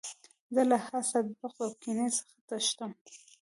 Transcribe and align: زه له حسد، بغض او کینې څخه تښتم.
زه 0.53 0.61
له 0.69 0.77
حسد، 0.87 1.25
بغض 1.39 1.59
او 1.65 1.71
کینې 1.81 2.07
څخه 2.17 2.37
تښتم. 2.47 2.91